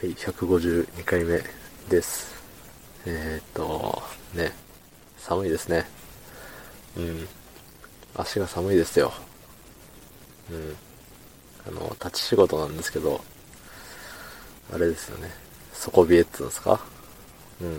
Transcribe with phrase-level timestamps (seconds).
[0.00, 1.42] はい、152回目
[1.90, 2.34] です。
[3.04, 4.02] えー、っと、
[4.34, 4.50] ね、
[5.18, 5.84] 寒いですね。
[6.96, 7.28] うん。
[8.16, 9.12] 足が寒いですよ。
[10.50, 10.74] うん。
[11.68, 13.20] あの、立ち仕事なんですけど、
[14.72, 15.28] あれですよね。
[15.74, 16.80] 底冷えって言うんですか？
[17.60, 17.78] うん。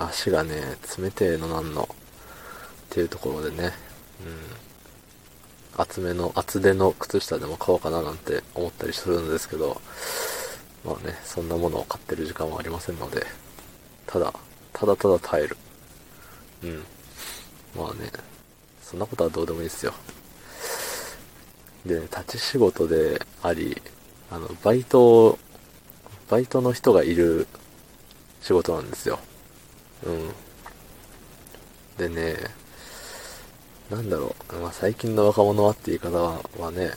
[0.00, 1.96] 足がね、冷てえのなんの、っ
[2.90, 3.70] ていうところでね、
[5.76, 5.80] うん。
[5.80, 9.80] 厚めの、厚手の靴下でも買おうかななんて思ったりするんですけど、
[10.84, 13.24] まあね、そんなものを買ってる時間はありませんので、
[14.06, 14.32] ただ、
[14.72, 15.56] ただただ耐える。
[16.64, 16.82] うん。
[17.76, 18.10] まあね、
[18.82, 19.94] そんなことはどうでもいいですよ。
[21.86, 23.80] で、ね、立ち仕事であり、
[24.30, 25.38] あの、バイト、
[26.28, 27.46] バイトの人がいる
[28.40, 29.18] 仕事なんですよ。
[30.04, 30.32] うん。
[31.96, 32.36] でね、
[33.90, 36.18] なんだろう、まあ、最近の若者はって言い方
[36.58, 36.90] はね、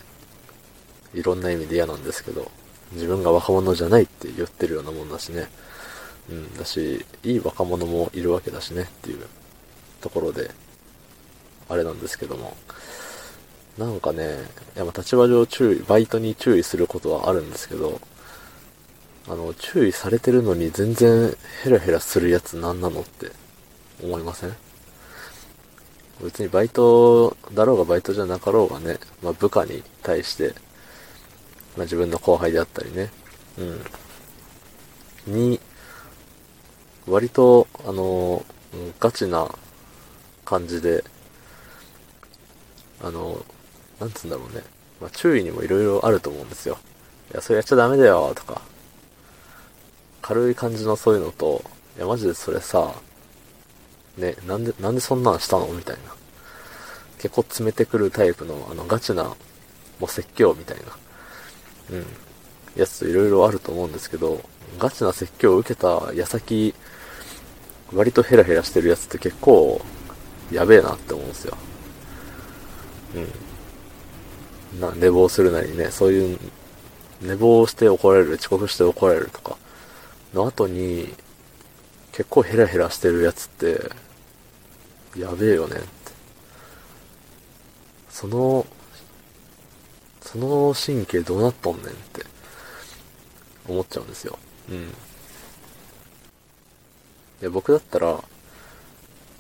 [1.14, 2.50] いろんな意味で嫌なんですけど、
[2.94, 5.48] 自分が若者じゃないって言ってるようなもんだしね。
[6.30, 9.26] うん、だし、いい若者もいるわけだしねっていう
[10.02, 10.52] ところで、
[11.70, 12.56] あれなんですけども。
[13.78, 14.38] なんかね、
[14.76, 18.00] やまあ立場上注意、バイトに注意することはあるんですけど、
[19.28, 23.32] あの、注意されてるのに全然ヘラヘラするやつ何なのって
[24.02, 24.56] 思いません？
[26.24, 30.56] 別にバイトだろうがバイトじゃなかろうがね、まあ部下に対して、
[31.76, 33.12] まあ自分の後輩であったりね、
[35.28, 35.34] うん。
[35.34, 35.60] に、
[37.08, 38.44] 割と、あの、
[39.00, 39.48] ガチな
[40.44, 41.04] 感じで、
[43.04, 43.46] あの、
[44.00, 44.64] なんつうんだろうね。
[45.02, 46.78] まあ注意にもいろいろあると思うんですよ。
[47.32, 48.62] いや、それやっちゃダメだよ、とか。
[50.22, 51.64] 軽い感じのそういうのと、
[51.98, 52.94] いや、マジでそれさ、
[54.18, 55.68] ね、なんで、なんでそんなんしたの？
[55.68, 56.16] みたいな。
[57.18, 59.36] 結構詰めてくるタイプの、あの、ガチな、も
[60.02, 60.84] う説教みたいな。
[61.92, 62.06] うん。
[62.76, 64.42] やつといろいろあると思うんですけど、
[64.78, 66.74] ガチな説教を受けた矢先、
[67.94, 69.82] 割とヘラヘラしてるやつって結構、
[70.52, 71.58] やべえなって思うんですよ。
[74.74, 74.80] うん。
[74.82, 76.40] な、寝坊するなりね、そういう、
[77.22, 79.58] 寝坊して怒られる、遅刻して怒られるとか、
[80.34, 81.14] の後に、
[82.12, 83.92] 結構ヘラヘラしてるやつって、
[85.18, 85.88] やべえよねって。
[88.10, 88.66] その、
[90.36, 92.26] その神経どうなっとんねんって、
[93.70, 94.38] 思っちゃうんですよ。
[94.70, 94.76] うん。
[94.76, 94.90] い
[97.40, 98.22] や、僕だったら、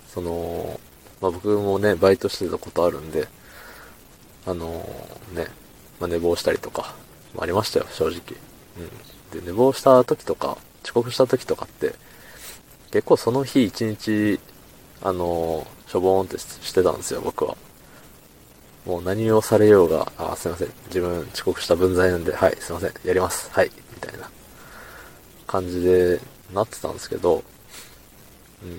[0.07, 0.79] その、
[1.19, 3.27] まあ、僕もね、バイトしてたことあるんで、
[4.45, 4.67] あの
[5.33, 5.47] ね、
[5.99, 6.95] まあ、寝坊したりとか、
[7.33, 8.19] まあ、ありましたよ、正直。
[9.33, 9.41] うん。
[9.41, 11.93] で、寝坊した時とか、遅刻した時とかって、
[12.91, 14.39] 結構その日一日、
[15.03, 17.57] あのしょぼーんってしてたんですよ、僕は。
[18.85, 20.67] もう何をされようが、あ、すいません。
[20.87, 22.93] 自分遅刻した分際なんで、はい、すいません。
[23.03, 23.49] やります。
[23.51, 23.71] はい。
[23.93, 24.29] みたいな
[25.47, 26.19] 感じで
[26.53, 27.43] なってたんですけど、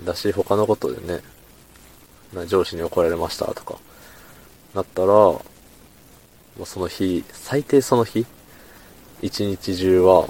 [0.05, 1.21] だし、他のことでね、
[2.47, 3.75] 上司に怒られましたとか、
[4.73, 5.41] なったら、も
[6.61, 8.25] うその日、最低その日、
[9.21, 10.27] 一日中は、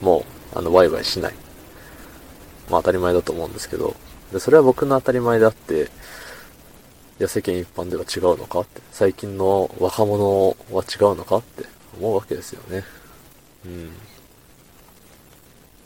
[0.00, 0.24] も
[0.54, 1.34] う、あの、ワイワイしない。
[2.70, 3.94] まあ当たり前だと思うんですけど、
[4.32, 5.90] で、それは僕の当たり前であって、
[7.18, 11.64] いや、世間一般では違うのかって、最近の若者は違うのかって
[11.98, 12.84] 思うわけですよね。
[13.66, 13.90] うん。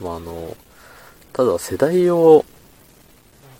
[0.01, 0.55] まああの、
[1.33, 2.45] ただ世代を、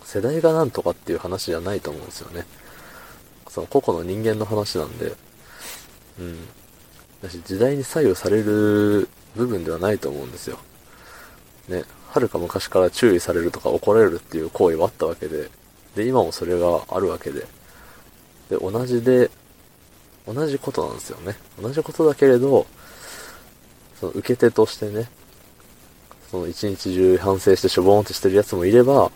[0.03, 2.45] 世代がなんとかっていう話じゃないと思うんですよね。
[3.49, 5.15] その個々の人間の話なんで、
[6.19, 6.37] うん。
[7.23, 10.59] だし時代に左右される部分ではないと思うんですよ。
[11.69, 15.49] ね、はるか昔から注意されるとか怒られるっていう行為はあったわけで、
[15.95, 17.47] で、今もそれがあるわけで、
[18.49, 19.29] で、同じで、
[20.27, 21.35] 同じことなんですよね。
[21.61, 22.65] 同じことだけれど、
[23.99, 25.09] その受け手としてね、
[26.29, 29.11] その一日中反省してしょぼーんってしてるやつもいれば、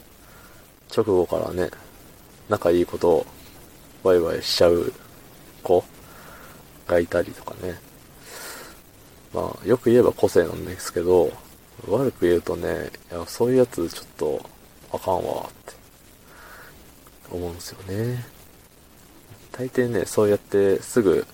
[0.95, 1.69] 直後からね、
[2.49, 3.25] 仲いいことを
[4.03, 4.93] ワイワイしちゃう
[5.63, 5.83] 子
[6.87, 7.79] がいたりとかね。
[9.33, 11.31] まあ、よく言えば個性なんですけど、
[11.87, 14.49] 悪く言うとね、いや、そういうやつちょっと
[14.91, 15.73] あかんわって
[17.31, 18.36] 思うんですよね。
[19.57, 21.25] 大抵ね、そうやってすぐ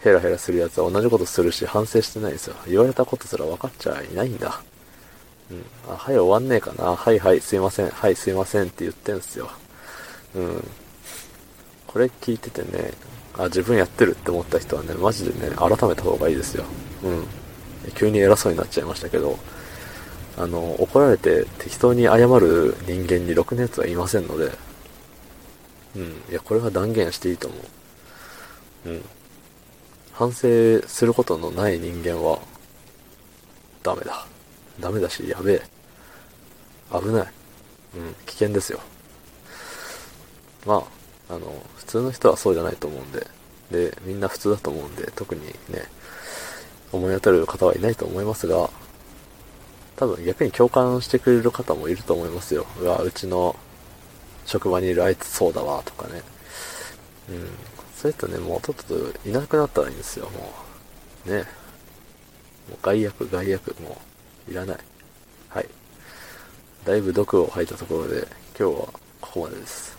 [0.00, 2.56] ヘラヘラするやつは同じことするし反省してないですよ。
[2.66, 4.62] 言われたことすら分かっちゃいないんだ。
[5.50, 5.64] うん。
[5.88, 6.96] あ、はい、終わんねえかな。
[6.96, 7.90] はいはい、すいません。
[7.90, 9.50] はい、すいませんって言ってんすよ。
[10.34, 10.64] うん。
[11.86, 12.92] これ聞いててね、
[13.38, 16.64] あ、自分やってるって思った人はね、マジでね、改めた方がいいですよ。
[17.04, 17.26] うん。
[17.94, 19.38] 急に偉そうになっちゃいましたけど、
[20.38, 24.52] あの、怒られて適当に謝る人間にろくなやつはいませんので、
[25.96, 26.02] うん。
[26.30, 27.56] いや、これは断言していいと思
[28.86, 28.88] う。
[28.90, 29.04] うん。
[30.12, 32.38] 反省することのない人間は、
[33.82, 34.26] ダメだ。
[34.80, 35.62] ダメだし、やべえ。
[36.92, 37.32] 危ない。
[37.96, 38.80] うん、危険ですよ。
[40.66, 40.74] ま
[41.28, 43.26] あ、あの、普通の人はそうじゃないと思うんで、
[43.70, 45.52] で、みんな普通だと思うんで、特にね、
[46.92, 48.70] 思い当たる方はいないと思いますが、
[49.96, 52.66] 多分逆に共感してくれる方もいると思いますよ。
[52.80, 53.56] うわ、うちの
[54.46, 56.22] 職場にいるあいつそうだわ、とかね。
[57.30, 57.48] うん。
[57.96, 60.52] そういう人ね、もうとっとといなくなったらいいんですよ、も
[61.26, 61.30] う。
[61.30, 61.38] ね。
[62.68, 64.00] もう害悪、害悪、も
[64.48, 64.78] う、いらない。
[65.48, 65.68] はい。
[66.84, 68.26] だいぶ毒を吐いたところで、
[68.58, 69.96] 今日はここまでです。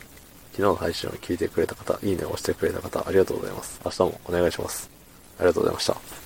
[0.51, 3.79] 昨日の配信を聞いてくれた方、いいねを押してくれた方、ありがとうございます。
[3.83, 4.89] 明日もお願いします。
[5.39, 6.22] ありがとうございました。